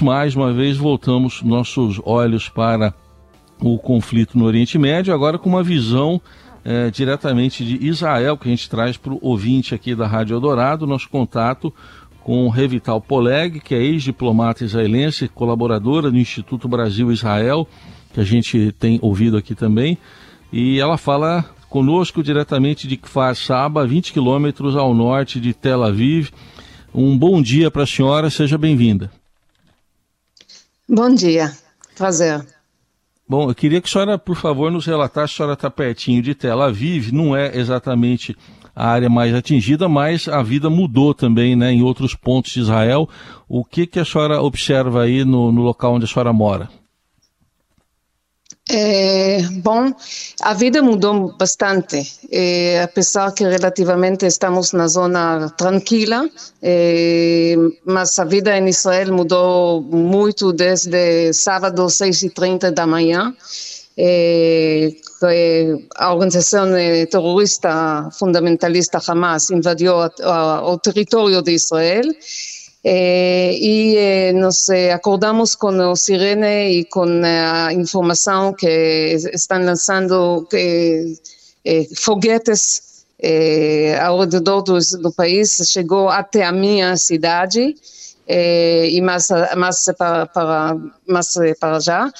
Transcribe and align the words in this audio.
minutos, 0.00 0.02
mais 0.02 0.34
uma 0.34 0.52
vez 0.52 0.76
voltamos 0.76 1.42
nossos 1.42 2.00
olhos 2.04 2.48
para 2.48 2.94
o 3.60 3.78
conflito 3.78 4.38
no 4.38 4.44
Oriente 4.44 4.78
Médio, 4.78 5.14
agora 5.14 5.38
com 5.38 5.48
uma 5.48 5.62
visão 5.62 6.20
é, 6.64 6.90
diretamente 6.90 7.64
de 7.64 7.86
Israel, 7.86 8.36
que 8.36 8.48
a 8.48 8.50
gente 8.50 8.68
traz 8.68 8.96
para 8.96 9.12
o 9.12 9.18
ouvinte 9.20 9.74
aqui 9.74 9.94
da 9.94 10.06
Rádio 10.06 10.34
Eldorado, 10.34 10.86
nosso 10.86 11.08
contato 11.08 11.72
com 12.22 12.48
Revital 12.48 13.00
Poleg, 13.00 13.60
que 13.60 13.74
é 13.74 13.82
ex-diplomata 13.82 14.64
israelense, 14.64 15.28
colaboradora 15.28 16.10
do 16.10 16.18
Instituto 16.18 16.68
Brasil-Israel, 16.68 17.66
que 18.12 18.20
a 18.20 18.24
gente 18.24 18.72
tem 18.78 18.98
ouvido 19.02 19.36
aqui 19.36 19.54
também, 19.54 19.96
e 20.52 20.78
ela 20.78 20.98
fala 20.98 21.44
conosco 21.68 22.22
diretamente 22.22 22.88
de 22.88 22.96
Kfar 22.96 23.34
Saba, 23.34 23.86
20 23.86 24.12
quilômetros 24.12 24.76
ao 24.76 24.92
norte 24.92 25.40
de 25.40 25.54
Tel 25.54 25.82
Aviv. 25.82 26.30
Um 26.92 27.16
bom 27.16 27.40
dia 27.40 27.70
para 27.70 27.84
a 27.84 27.86
senhora, 27.86 28.28
seja 28.28 28.58
bem-vinda. 28.58 29.19
Bom 30.92 31.14
dia, 31.14 31.52
prazer. 31.96 32.44
Bom, 33.28 33.48
eu 33.48 33.54
queria 33.54 33.80
que 33.80 33.86
a 33.86 33.92
senhora, 33.92 34.18
por 34.18 34.34
favor, 34.34 34.72
nos 34.72 34.86
relatasse, 34.86 35.34
a 35.34 35.36
senhora 35.36 35.52
está 35.52 35.70
pertinho 35.70 36.20
de 36.20 36.34
Tel 36.34 36.60
Aviv, 36.60 37.12
não 37.12 37.36
é 37.36 37.56
exatamente 37.56 38.36
a 38.74 38.88
área 38.88 39.08
mais 39.08 39.32
atingida, 39.32 39.88
mas 39.88 40.26
a 40.26 40.42
vida 40.42 40.68
mudou 40.68 41.14
também 41.14 41.54
né, 41.54 41.70
em 41.70 41.80
outros 41.80 42.16
pontos 42.16 42.50
de 42.50 42.58
Israel. 42.58 43.08
O 43.48 43.64
que, 43.64 43.86
que 43.86 44.00
a 44.00 44.04
senhora 44.04 44.42
observa 44.42 45.04
aí 45.04 45.24
no, 45.24 45.52
no 45.52 45.62
local 45.62 45.94
onde 45.94 46.06
a 46.06 46.08
senhora 46.08 46.32
mora? 46.32 46.68
É, 48.72 49.42
bom, 49.62 49.92
a 50.42 50.54
vida 50.54 50.80
mudou 50.80 51.36
bastante, 51.36 52.18
é, 52.30 52.82
apesar 52.82 53.32
que 53.32 53.44
relativamente 53.44 54.26
estamos 54.26 54.72
na 54.72 54.86
zona 54.86 55.50
tranquila, 55.50 56.28
é, 56.62 57.56
mas 57.84 58.16
a 58.18 58.24
vida 58.24 58.56
em 58.56 58.68
Israel 58.68 59.12
mudou 59.12 59.82
muito 59.82 60.52
desde 60.52 61.32
sábado, 61.32 61.90
6 61.90 62.22
e 62.22 62.30
30 62.30 62.70
da 62.70 62.86
manhã. 62.86 63.34
É, 63.98 64.92
a 65.96 66.14
organização 66.14 66.68
terrorista 67.10 68.08
fundamentalista 68.12 69.00
Hamas 69.06 69.50
invadiu 69.50 69.94
o 69.96 70.78
território 70.78 71.42
de 71.42 71.52
Israel 71.52 72.04
e 72.82 73.94
é, 73.96 74.32
nos 74.32 74.68
é, 74.70 74.92
acordamos 74.92 75.54
com 75.54 75.68
o 75.68 75.94
Sirene 75.94 76.80
e 76.80 76.84
com 76.86 77.04
a 77.24 77.72
informação 77.74 78.54
que 78.54 79.16
estão 79.34 79.62
lançando 79.62 80.46
que, 80.48 81.14
foguetes 81.96 83.04
ao 84.00 84.20
redor 84.20 84.62
do, 84.62 84.78
do, 85.02 85.12
país, 85.12 85.60
chegou 85.66 86.08
até 86.08 86.42
a 86.42 86.52
minha 86.52 86.96
cidade. 86.96 87.74
e 88.26 89.00
mais, 89.02 89.28
mais, 89.56 89.84
para, 89.98 90.24
para, 90.26 90.76
mais 91.06 91.34
para 91.60 91.80
já, 91.80 92.10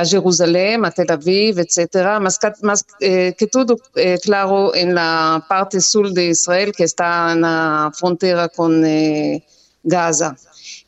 a 0.00 0.04
Jerusalém, 0.04 0.84
a 0.84 0.90
Tel 0.90 1.06
Aviv, 1.10 1.60
etc. 1.60 2.18
Mas, 2.20 2.38
mas 2.62 2.82
que 3.38 3.46
tudo, 3.46 3.76
claro, 4.24 4.72
na 4.86 5.44
parte 5.48 5.80
sul 5.80 6.12
de 6.12 6.30
Israel, 6.30 6.72
que 6.72 6.82
está 6.82 7.36
na 7.36 7.92
fronteira 7.94 8.48
com 8.48 8.82
Gaza. 9.84 10.36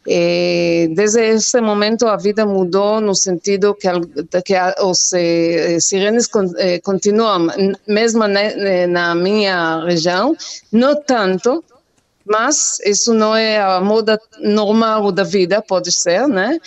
Eh, 0.07 0.89
desde 0.91 1.29
esse 1.35 1.61
momento 1.61 2.09
a 2.09 2.17
vida 2.17 2.45
mudou 2.45 3.01
no 3.01 3.15
sentido 3.15 3.75
que, 3.75 3.89
que 4.43 4.55
os 4.83 5.13
eh, 5.13 5.79
sirenes 5.81 6.29
eh, 6.59 6.81
continuam, 6.81 7.47
mesmo 7.87 8.25
na 8.27 9.15
minha 9.15 9.85
região, 9.85 10.37
não 10.73 11.01
tanto, 11.03 11.65
mas 12.25 12.79
isso 12.85 13.13
não 13.13 13.35
é 13.35 13.59
a 13.59 13.81
moda 13.81 14.21
normal 14.41 15.11
da 15.13 15.25
vida, 15.25 15.63
pode 15.63 15.93
ser, 15.93 16.27
né? 16.29 16.59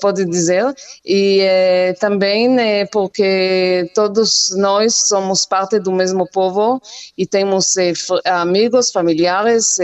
Pode 0.00 0.24
dizer, 0.24 0.74
e 1.04 1.38
é, 1.40 1.92
também 1.94 2.58
é 2.58 2.84
porque 2.86 3.88
todos 3.94 4.52
nós 4.56 5.06
somos 5.06 5.46
parte 5.46 5.78
do 5.78 5.92
mesmo 5.92 6.28
povo 6.28 6.82
e 7.16 7.24
temos 7.24 7.76
é, 7.76 7.92
amigos, 8.24 8.90
familiares, 8.90 9.76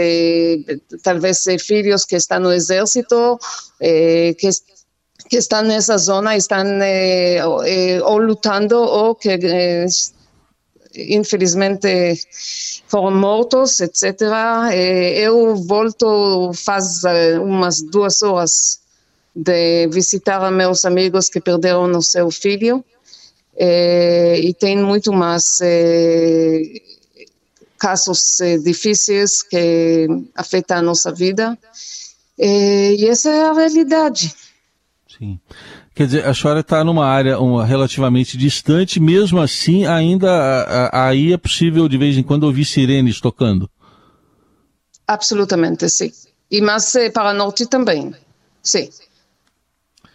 talvez 1.01 1.45
filhos 1.61 2.03
que 2.03 2.17
estão 2.17 2.41
no 2.41 2.51
exército, 2.51 3.39
que 3.79 4.49
que 5.29 5.37
estão 5.37 5.61
nessa 5.61 5.97
zona, 5.97 6.35
estão 6.35 6.61
ou 8.03 8.17
lutando 8.17 8.77
ou 8.77 9.15
que 9.15 9.29
infelizmente 10.95 12.15
foram 12.87 13.11
mortos, 13.11 13.79
etc. 13.79 14.21
Eu 15.15 15.55
volto 15.55 16.51
faz 16.53 17.03
eh, 17.03 17.39
umas 17.39 17.81
duas 17.81 18.21
horas 18.21 18.81
de 19.35 19.87
visitar 19.87 20.51
meus 20.51 20.83
amigos 20.83 21.29
que 21.29 21.39
perderam 21.39 21.89
o 21.91 22.01
seu 22.01 22.29
filho 22.29 22.83
e 23.57 24.53
tem 24.59 24.77
muito 24.77 25.13
mais 25.13 25.59
eh, 25.61 26.61
casos 27.77 28.39
eh, 28.41 28.57
difíceis 28.57 29.41
que 29.41 30.07
afetam 30.35 30.77
a 30.77 30.81
nossa 30.81 31.11
vida 31.11 31.57
e 32.37 33.05
essa 33.07 33.29
é 33.29 33.43
a 33.43 33.53
realidade. 33.53 34.33
Sim. 35.17 35.39
Quer 35.93 36.05
dizer, 36.05 36.25
a 36.25 36.33
senhora 36.33 36.61
está 36.61 36.83
numa 36.83 37.05
área 37.05 37.37
uma, 37.39 37.65
relativamente 37.65 38.37
distante, 38.37 38.99
mesmo 38.99 39.41
assim, 39.41 39.85
ainda 39.85 40.89
aí 40.91 41.33
é 41.33 41.37
possível 41.37 41.87
de 41.89 41.97
vez 41.97 42.17
em 42.17 42.23
quando 42.23 42.43
ouvir 42.43 42.63
sirenes 42.63 43.19
tocando? 43.19 43.69
Absolutamente, 45.05 45.89
sim. 45.89 46.11
E 46.49 46.61
mas 46.61 46.95
eh, 46.95 47.09
para 47.09 47.33
norte 47.33 47.65
também, 47.65 48.15
sim. 48.63 48.89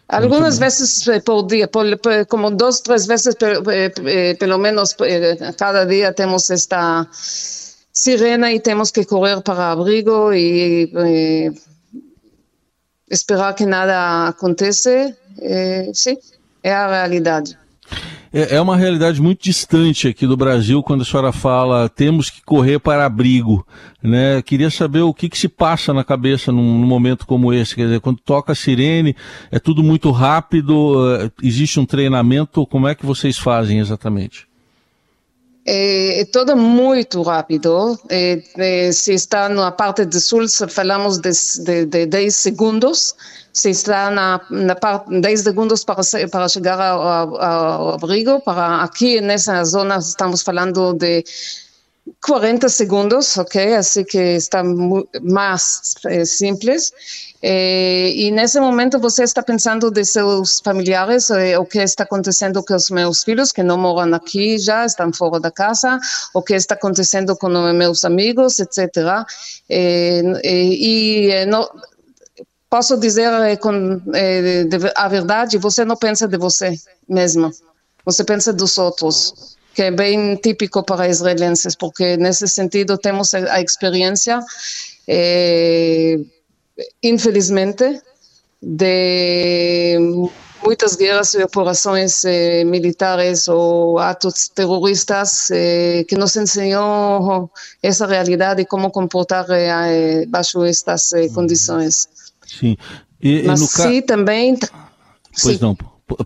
Algumas 0.09 0.59
vezes 0.59 1.07
eh, 1.09 1.21
por 1.21 1.47
dia, 1.47 1.69
por, 1.69 1.85
por, 1.99 2.25
como 2.27 2.51
duas, 2.51 2.81
três 2.81 3.07
vezes, 3.07 3.35
eh, 3.37 4.35
pelo 4.35 4.57
menos 4.57 4.97
cada 5.59 5.85
dia 5.85 6.13
temos 6.15 6.49
esta 6.51 7.07
sirena 7.13 8.51
e 8.51 8.61
temos 8.61 8.91
que 8.91 9.05
correr 9.05 9.43
para 9.43 9.73
abrigo 9.73 10.33
e, 10.33 10.91
e 10.95 11.53
esperar 13.11 13.55
que 13.55 13.67
nada 13.67 14.29
aconteça 14.29 15.15
é, 15.41 15.91
sim, 15.93 16.17
é 16.63 16.73
a 16.73 16.89
realidade. 16.89 17.59
É, 18.33 18.57
é 18.57 18.61
uma 18.61 18.77
realidade 18.77 19.21
muito 19.23 19.43
distante 19.43 20.09
aqui 20.09 20.27
do 20.27 20.37
Brasil 20.37 20.83
quando 20.83 21.03
a 21.03 21.05
senhora 21.05 21.33
fala 21.33 21.89
temos 21.89 22.29
que 22.29 22.43
correr 22.43 22.79
para 22.79 23.07
abrigo. 23.07 23.67
Né? 24.03 24.43
Queria 24.43 24.71
saber 24.71 25.01
o 25.01 25.15
que, 25.15 25.29
que 25.29 25.39
se 25.39 25.49
passa 25.49 25.95
na 25.95 26.05
cabeça 26.05 26.53
num, 26.53 26.79
num, 26.79 26.87
momento 26.87 27.27
como 27.27 27.53
esse. 27.53 27.75
Quer 27.75 27.85
dizer, 27.85 28.01
quando 28.01 28.21
toca 28.21 28.53
a 28.53 28.55
sirene, 28.55 29.17
é 29.51 29.59
tudo 29.59 29.83
muito 29.83 30.11
rápido, 30.11 31.17
é, 31.17 31.31
existe 31.43 31.81
um 31.81 31.87
treinamento, 31.87 32.67
como 32.67 32.87
é 32.87 32.95
que 32.95 33.07
vocês 33.07 33.39
fazem 33.39 33.79
exatamente? 33.79 34.46
É, 35.67 36.21
é 36.21 36.25
tudo 36.27 36.57
muito 36.57 37.23
rápido. 37.23 37.99
É, 38.09 38.41
é, 38.57 38.93
se 38.93 39.15
está 39.15 39.49
na 39.49 39.73
parte 39.73 40.05
do 40.05 40.21
sul, 40.21 40.47
falamos 40.69 41.19
de, 41.19 41.31
de, 41.65 41.87
de 41.87 42.07
10 42.07 42.35
segundos 42.35 43.15
se 43.57 43.71
está 43.71 44.11
na, 44.11 44.41
na 44.51 44.75
parte 44.75 45.09
10 45.19 45.41
segundos 45.41 45.83
para, 45.83 46.03
para 46.31 46.49
chegar 46.49 46.79
ao, 46.79 47.01
ao, 47.01 47.43
ao 47.43 47.95
abrigo. 47.95 48.39
Para 48.41 48.83
aqui 48.83 49.21
nessa 49.21 49.65
zona 49.65 49.97
estamos 49.97 50.43
falando 50.43 50.93
de 50.93 51.25
40 52.25 52.69
segundos, 52.69 53.37
ok? 53.37 53.75
Assim 53.75 54.05
que 54.05 54.19
está 54.19 54.63
mais 55.23 55.95
é, 56.07 56.25
simples. 56.25 56.93
É, 57.43 58.11
e 58.11 58.31
nesse 58.31 58.59
momento 58.59 58.99
você 58.99 59.23
está 59.25 59.43
pensando 59.43 59.91
de 59.91 60.05
seus 60.05 60.61
familiares, 60.61 61.31
é, 61.31 61.59
o 61.59 61.65
que 61.65 61.79
está 61.79 62.05
acontecendo 62.05 62.63
com 62.65 62.75
os 62.75 62.91
meus 62.91 63.23
filhos, 63.23 63.53
que 63.53 63.63
não 63.63 63.77
moram 63.79 64.15
aqui 64.15 64.59
já, 64.59 64.85
estão 64.87 65.13
fora 65.13 65.39
da 65.39 65.51
casa, 65.51 65.99
o 66.35 66.43
que 66.43 66.55
está 66.55 66.75
acontecendo 66.75 67.37
com 67.37 67.49
meus 67.49 68.05
amigos, 68.05 68.59
etc. 68.59 69.27
e 69.69 71.45
não, 71.47 71.69
posso 72.71 72.97
dizer 72.99 73.33
eh, 73.43 73.57
com 73.57 74.01
a 74.95 75.09
verdade, 75.09 75.59
você 75.59 75.85
não 75.85 75.97
pensa 75.97 76.27
de 76.29 76.37
você 76.37 76.75
mesmo, 77.09 77.51
você 78.05 78.25
pensa 78.25 78.53
dos 78.53 78.77
outros, 78.79 79.56
que 79.77 79.83
é 79.83 79.91
bem 79.91 80.37
típico 80.37 80.83
para 80.83 81.07
israelenses, 81.07 81.77
porque 81.77 82.17
nesse 82.17 82.49
sentido 82.49 82.97
temos 82.97 83.35
a 83.35 83.61
experiência, 83.61 84.41
é, 85.07 86.19
infelizmente, 87.03 88.01
de 88.63 89.99
muitas 90.65 90.97
guerras 90.97 91.35
e 91.35 91.43
operações 91.43 92.25
eh, 92.25 92.65
militares 92.65 93.49
ou 93.49 93.99
atos 93.99 94.49
terroristas 94.49 95.51
eh, 95.51 96.05
que 96.09 96.17
nos 96.17 96.35
ensinou 96.37 97.51
essa 97.83 98.07
realidade 98.07 98.63
e 98.63 98.65
como 98.65 98.91
comportar 98.91 99.45
eh, 99.51 100.25
baixo 100.27 100.65
estas 100.65 101.11
condições. 101.35 102.09
Sim. 102.47 102.79
E, 103.21 103.43
Mas 103.43 103.61
se 103.61 104.01
ca... 104.01 104.07
também. 104.07 104.57
Pois 105.43 105.59
sim. 105.59 105.59
não, 105.61 105.77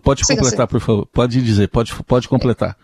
pode 0.01 0.23
completar, 0.23 0.67
por 0.67 0.79
favor. 0.79 1.05
Pode 1.07 1.41
dizer, 1.41 1.67
pode, 1.67 1.93
pode 2.05 2.29
completar. 2.29 2.77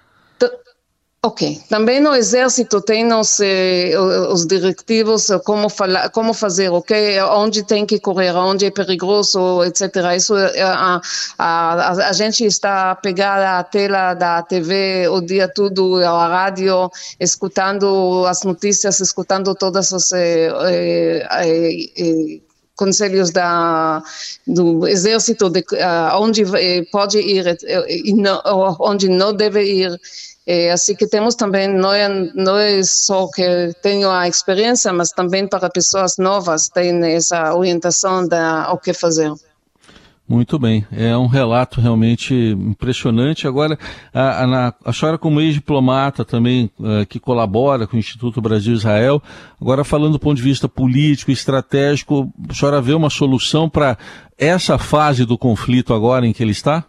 Ok. 1.27 1.59
Também 1.67 1.99
no 1.99 2.15
exército 2.15 2.79
tem 2.79 3.11
os, 3.11 3.41
eh, 3.41 3.91
os 4.31 4.47
diretivos 4.47 5.27
como 5.43 5.67
falar, 5.67 6.09
como 6.09 6.33
fazer, 6.33 6.69
ok? 6.69 7.19
Onde 7.21 7.63
tem 7.63 7.85
que 7.85 7.99
correr, 7.99 8.33
onde 8.33 8.65
é 8.65 8.71
perigoso, 8.71 9.61
etc. 9.65 9.81
Isso 10.15 10.33
a, 10.35 11.01
a, 11.37 11.91
a, 11.91 12.13
gente 12.13 12.45
está 12.45 12.95
pegada 12.95 13.59
à 13.59 13.63
tela 13.65 14.13
da 14.13 14.41
TV 14.41 15.09
o 15.09 15.19
dia 15.19 15.49
todo, 15.49 15.97
a 15.97 16.27
rádio, 16.29 16.89
escutando 17.19 18.25
as 18.25 18.43
notícias, 18.43 19.01
escutando 19.01 19.53
todas 19.53 19.91
as 19.91 20.09
eh, 20.13 20.49
eh, 20.61 21.89
eh, 21.97 22.39
conselhos 22.77 23.31
da, 23.31 24.01
do 24.45 24.87
exército 24.87 25.49
de 25.49 25.59
uh, 25.59 26.21
onde 26.21 26.45
pode 26.89 27.19
ir 27.19 27.57
e 27.89 28.13
não, 28.13 28.39
onde 28.79 29.09
não 29.09 29.33
deve 29.33 29.61
ir 29.63 29.99
é, 30.47 30.71
assim 30.71 30.95
que 30.95 31.05
temos 31.05 31.35
também, 31.35 31.67
não 31.67 31.91
é, 31.91 32.07
não 32.33 32.57
é 32.57 32.81
só 32.81 33.27
que 33.27 33.73
tenho 33.81 34.09
a 34.09 34.29
experiência, 34.29 34.93
mas 34.93 35.11
também 35.11 35.45
para 35.45 35.69
pessoas 35.69 36.15
novas 36.17 36.69
tem 36.69 37.03
essa 37.03 37.53
orientação 37.53 38.25
da 38.25 38.71
o 38.71 38.77
que 38.77 38.93
fazer. 38.93 39.33
Muito 40.29 40.57
bem, 40.57 40.85
é 40.91 41.15
um 41.17 41.27
relato 41.27 41.79
realmente 41.79 42.33
impressionante. 42.33 43.47
Agora, 43.47 43.77
a, 44.13 44.43
a, 44.43 44.73
a 44.85 44.93
senhora 44.93 45.17
como 45.17 45.39
ex-diplomata 45.39 46.25
também, 46.25 46.69
uh, 46.79 47.05
que 47.07 47.17
colabora 47.17 47.87
com 47.87 47.95
o 47.95 47.99
Instituto 47.99 48.41
Brasil-Israel, 48.41 49.21
agora 49.61 49.85
falando 49.85 50.13
do 50.13 50.19
ponto 50.19 50.35
de 50.35 50.43
vista 50.43 50.67
político, 50.67 51.31
estratégico, 51.31 52.29
a 52.49 52.53
senhora 52.53 52.81
vê 52.81 52.93
uma 52.93 53.09
solução 53.09 53.69
para 53.69 53.97
essa 54.37 54.77
fase 54.77 55.25
do 55.25 55.37
conflito 55.37 55.93
agora 55.93 56.27
em 56.27 56.33
que 56.33 56.43
ele 56.43 56.51
está? 56.51 56.85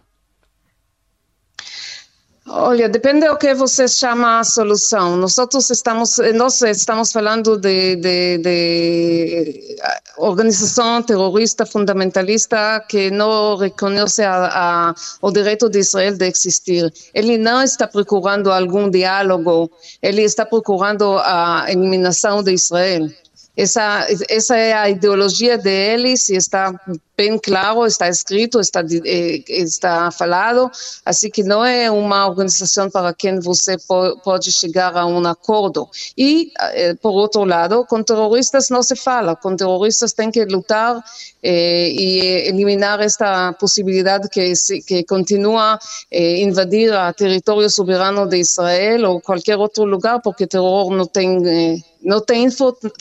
Olha, 2.51 2.89
depende 2.89 3.27
do 3.27 3.37
que 3.37 3.53
você 3.53 3.87
chama 3.87 4.39
a 4.39 4.43
solução. 4.43 5.15
Nós 5.15 5.37
estamos, 5.69 6.17
nós 6.33 6.59
estamos 6.63 7.11
falando 7.11 7.57
de, 7.57 7.95
de, 7.97 8.37
de 8.39 9.77
organização 10.17 11.03
terrorista 11.03 11.63
fundamentalista 11.63 12.83
que 12.89 13.11
não 13.11 13.55
reconhece 13.55 14.23
a, 14.23 14.47
a, 14.89 14.95
o 15.21 15.31
direito 15.31 15.69
de 15.69 15.77
Israel 15.77 16.17
de 16.17 16.25
existir. 16.25 16.91
Ele 17.13 17.37
não 17.37 17.61
está 17.61 17.87
procurando 17.87 18.51
algum 18.51 18.89
diálogo, 18.89 19.69
ele 20.01 20.23
está 20.23 20.43
procurando 20.43 21.19
a 21.19 21.65
eliminação 21.69 22.41
de 22.41 22.53
Israel. 22.53 23.09
Essa, 23.59 24.07
essa 24.29 24.55
é 24.55 24.71
a 24.71 24.89
ideologia 24.89 25.57
deles 25.57 26.29
e 26.29 26.37
está 26.37 26.73
bem 27.17 27.37
claro, 27.37 27.85
está 27.85 28.07
escrito, 28.07 28.61
está, 28.61 28.79
eh, 28.79 29.43
está 29.49 30.09
falado, 30.11 30.71
assim 31.05 31.29
que 31.29 31.43
não 31.43 31.65
é 31.65 31.91
uma 31.91 32.25
organização 32.25 32.89
para 32.89 33.13
quem 33.13 33.41
você 33.41 33.75
pode 34.23 34.49
chegar 34.53 34.95
a 34.95 35.05
um 35.05 35.27
acordo. 35.27 35.89
E, 36.17 36.53
eh, 36.57 36.93
por 36.93 37.11
outro 37.11 37.43
lado, 37.43 37.85
com 37.85 38.01
terroristas 38.01 38.69
não 38.69 38.81
se 38.81 38.95
fala, 38.95 39.35
com 39.35 39.53
terroristas 39.53 40.13
tem 40.13 40.31
que 40.31 40.45
lutar 40.45 41.03
eh, 41.41 41.89
e 41.91 42.49
eliminar 42.49 42.99
esta 43.01 43.53
possibilidade 43.53 44.27
que, 44.29 44.53
que 44.85 45.03
continua 45.03 45.79
eh, 46.11 46.41
invadir 46.41 46.91
o 46.93 47.13
território 47.13 47.69
soberano 47.69 48.27
de 48.27 48.37
Israel 48.37 49.11
ou 49.11 49.21
qualquer 49.21 49.57
outro 49.57 49.85
lugar, 49.85 50.21
porque 50.21 50.47
terror 50.47 50.89
não 50.91 51.05
tem, 51.05 51.37
eh, 51.47 51.77
não 52.01 52.21
tem 52.21 52.47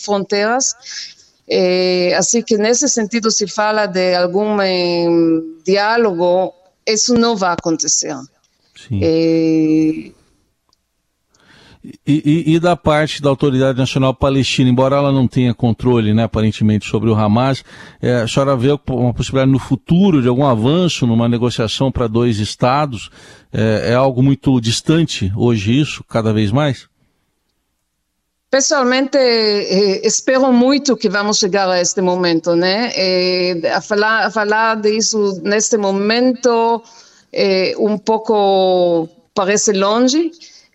fronteiras 0.01 0.75
é, 1.51 2.15
assim 2.15 2.43
que 2.43 2.59
nesse 2.59 2.89
sentido 2.89 3.31
se 3.31 3.47
fala 3.49 3.87
de 3.87 4.15
algum 4.15 4.61
eh, 4.61 5.07
diálogo, 5.65 6.53
isso 6.87 7.15
não 7.15 7.35
vai 7.35 7.55
acontecer. 7.55 8.15
Sim. 8.77 9.01
É... 9.03 10.13
E, 11.85 12.03
e, 12.07 12.55
e, 12.55 12.61
da 12.61 12.77
parte 12.77 13.23
da 13.23 13.31
Autoridade 13.31 13.79
Nacional 13.79 14.13
Palestina, 14.13 14.69
embora 14.69 14.97
ela 14.97 15.11
não 15.11 15.27
tenha 15.27 15.55
controle, 15.55 16.13
né, 16.13 16.25
aparentemente, 16.25 16.87
sobre 16.87 17.09
o 17.09 17.15
Hamas, 17.15 17.65
é, 18.03 18.17
a 18.17 18.29
senhora 18.29 18.55
vê 18.57 18.69
uma 18.91 19.15
possibilidade 19.15 19.51
no 19.51 19.59
futuro 19.59 20.21
de 20.21 20.29
algum 20.29 20.45
avanço 20.45 21.07
numa 21.07 21.29
negociação 21.29 21.91
para 21.91 22.07
dois 22.07 22.41
estados? 22.41 23.11
É, 23.51 23.93
é 23.93 23.95
algo 23.95 24.23
muito 24.23 24.61
distante 24.61 25.33
hoje 25.35 25.81
isso, 25.81 26.05
cada 26.05 26.31
vez 26.31 26.51
mais? 26.51 26.89
Pessoalmente, 28.51 29.19
eh, 29.19 30.01
espero 30.05 30.51
muito 30.53 30.97
que 30.97 31.11
vamos 31.11 31.39
chegar 31.39 31.69
a 31.69 31.83
este 31.83 32.01
momento, 32.01 32.57
né? 32.57 32.91
Eh, 32.97 33.61
a, 33.71 33.83
falar, 33.83 34.25
a 34.25 34.31
falar 34.31 34.81
disso 34.81 35.39
neste 35.43 35.77
momento 35.77 36.83
eh, 37.31 37.75
um 37.79 37.99
pouco 37.99 39.07
parece 39.35 39.73
longe, 39.73 40.31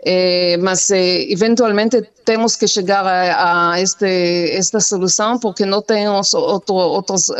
eh, 0.05 0.55
mas 0.61 0.91
eh, 0.91 1.25
eventualmente 1.31 1.99
temos 2.23 2.55
que 2.55 2.67
chegar 2.67 3.07
a, 3.07 3.71
a 3.71 3.81
este, 3.81 4.51
esta 4.55 4.79
solução 4.79 5.39
porque 5.39 5.65
não 5.65 5.81
temos 5.81 6.35
outro, 6.35 6.75
outros, 6.75 7.31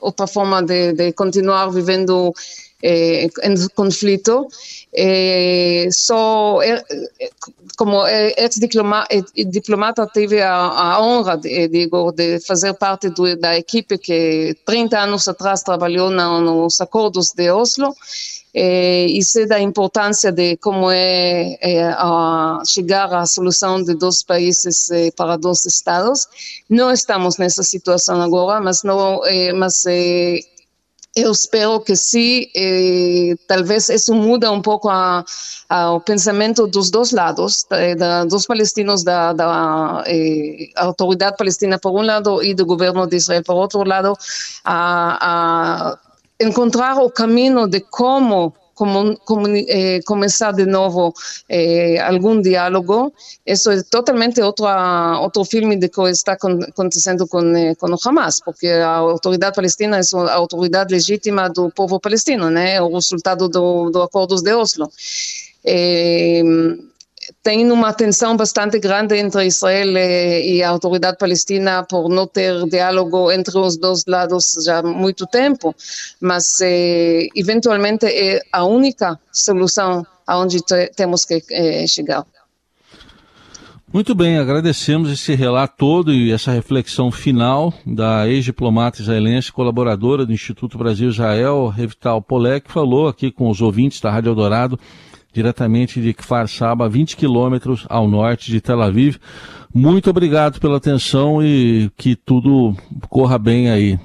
outra 0.00 0.28
forma 0.28 0.62
de, 0.62 0.92
de 0.92 1.12
continuar 1.12 1.72
vivendo 1.72 2.32
em 2.82 3.68
conflito. 3.74 4.48
só 5.90 6.60
como 7.76 8.06
ex-diplomata 8.06 10.06
tive 10.12 10.42
a, 10.42 10.54
a 10.54 11.02
honra, 11.02 11.36
de, 11.36 11.68
digo, 11.68 12.12
de 12.12 12.40
fazer 12.40 12.74
parte 12.74 13.08
do, 13.10 13.36
da 13.36 13.56
equipe 13.56 13.98
que 13.98 14.56
30 14.64 14.98
anos 14.98 15.28
atrás 15.28 15.62
trabalhou 15.62 16.10
na, 16.10 16.40
nos 16.40 16.80
acordos 16.80 17.32
de 17.32 17.50
Oslo 17.50 17.94
e 18.58 19.22
sei 19.22 19.46
da 19.46 19.60
importância 19.60 20.32
de 20.32 20.56
como 20.56 20.90
é, 20.90 21.58
é 21.60 21.94
chegar 22.64 23.12
à 23.12 23.26
solução 23.26 23.82
de 23.82 23.94
dois 23.94 24.22
países 24.22 24.90
eh, 24.90 25.10
para 25.10 25.36
dois 25.36 25.66
estados. 25.66 26.26
Não 26.68 26.90
estamos 26.90 27.36
nessa 27.36 27.62
situação 27.62 28.22
agora, 28.22 28.58
mas 28.58 28.82
não, 28.82 29.22
eh, 29.26 29.52
mas 29.52 29.84
eh, 29.86 30.40
eu 31.16 31.32
espero 31.32 31.80
que 31.80 31.96
sim, 31.96 32.46
eh, 32.54 33.34
talvez 33.48 33.88
isso 33.88 34.14
muda 34.14 34.52
um 34.52 34.60
pouco 34.60 34.90
a, 34.90 35.24
a, 35.66 35.92
o 35.92 36.00
pensamento 36.00 36.66
dos 36.66 36.90
dois 36.90 37.10
lados, 37.10 37.64
da, 37.96 38.26
dos 38.26 38.46
palestinos, 38.46 39.02
da, 39.02 39.32
da 39.32 40.04
eh, 40.06 40.68
autoridade 40.76 41.38
palestina 41.38 41.78
por 41.78 41.92
um 41.92 42.02
lado 42.02 42.42
e 42.42 42.52
do 42.52 42.66
governo 42.66 43.06
de 43.06 43.16
Israel 43.16 43.42
por 43.42 43.54
outro 43.54 43.82
lado, 43.82 44.12
a, 44.62 45.94
a 45.94 45.98
encontrar 46.38 46.98
o 46.98 47.10
caminho 47.10 47.66
de 47.66 47.80
como 47.80 48.52
eh, 49.68 50.00
começar 50.04 50.52
de 50.52 50.66
novo 50.66 51.14
eh, 51.48 51.98
algum 52.00 52.40
diálogo. 52.40 53.12
Isso 53.44 53.70
é 53.70 53.82
totalmente 53.82 54.40
outra, 54.40 55.18
outro 55.20 55.44
filme 55.44 55.76
de 55.76 55.88
que 55.88 56.00
está 56.02 56.32
acontecendo 56.32 57.26
com, 57.26 57.56
eh, 57.56 57.74
com 57.74 57.90
o 57.90 57.96
Hamas, 58.04 58.40
porque 58.40 58.68
a 58.68 58.96
autoridade 58.96 59.56
palestina 59.56 59.98
é 59.98 60.02
a 60.28 60.34
autoridade 60.34 60.92
legítima 60.92 61.48
do 61.48 61.70
povo 61.70 61.98
palestino, 62.00 62.50
né? 62.50 62.80
o 62.80 62.92
resultado 62.92 63.48
do, 63.48 63.90
do 63.90 64.02
acordos 64.02 64.42
de 64.42 64.54
Oslo. 64.54 64.90
Eh, 67.28 67.32
tem 67.42 67.70
uma 67.70 67.92
tensão 67.92 68.36
bastante 68.36 68.78
grande 68.78 69.16
entre 69.16 69.46
Israel 69.46 69.96
e 69.96 70.62
a 70.62 70.70
autoridade 70.70 71.18
palestina 71.18 71.84
por 71.84 72.08
não 72.08 72.26
ter 72.26 72.64
diálogo 72.68 73.30
entre 73.30 73.58
os 73.58 73.76
dois 73.76 74.04
lados 74.06 74.54
já 74.64 74.78
há 74.78 74.82
muito 74.82 75.26
tempo, 75.26 75.74
mas 76.20 76.60
eh, 76.60 77.28
eventualmente 77.34 78.06
é 78.06 78.40
a 78.52 78.64
única 78.64 79.18
solução 79.32 80.04
aonde 80.26 80.58
temos 80.94 81.24
que 81.24 81.42
eh, 81.50 81.86
chegar. 81.86 82.24
Muito 83.92 84.14
bem, 84.14 84.36
agradecemos 84.36 85.10
esse 85.10 85.34
relato 85.34 85.76
todo 85.78 86.12
e 86.12 86.32
essa 86.32 86.50
reflexão 86.50 87.10
final 87.10 87.72
da 87.86 88.28
ex-diplomata 88.28 89.00
israelense, 89.00 89.52
colaboradora 89.52 90.26
do 90.26 90.32
Instituto 90.32 90.76
Brasil-Israel, 90.76 91.68
Revital 91.68 92.20
Polé, 92.20 92.60
que 92.60 92.70
falou 92.70 93.06
aqui 93.06 93.30
com 93.30 93.48
os 93.48 93.62
ouvintes 93.62 94.00
da 94.00 94.10
Rádio 94.10 94.30
Eldorado 94.30 94.78
diretamente 95.36 96.00
de 96.00 96.14
Kfar 96.14 96.48
Saba, 96.48 96.88
20 96.88 97.14
quilômetros 97.14 97.84
ao 97.90 98.08
norte 98.08 98.50
de 98.50 98.58
Tel 98.58 98.80
Aviv. 98.80 99.16
Muito 99.72 100.08
obrigado 100.08 100.58
pela 100.58 100.78
atenção 100.78 101.42
e 101.42 101.90
que 101.94 102.16
tudo 102.16 102.74
corra 103.10 103.38
bem 103.38 103.70
aí. 103.70 104.00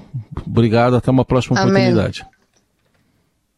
Obrigado, 0.46 0.94
até 0.94 1.10
uma 1.10 1.24
próxima 1.24 1.58
Amém. 1.58 1.72
oportunidade. 1.72 2.26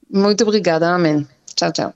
Muito 0.08 0.44
obrigada, 0.44 0.94
amém. 0.94 1.26
Tchau, 1.56 1.72
tchau. 1.72 1.94